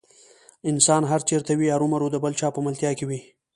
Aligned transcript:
انسان 0.71 1.01
هر 1.11 1.21
چېرته 1.29 1.51
وي 1.55 1.67
ارومرو 1.75 2.07
د 2.11 2.15
بل 2.23 2.33
چا 2.39 2.47
په 2.55 2.59
ملتیا 2.65 2.91
کې 2.97 3.05
وي. 3.09 3.19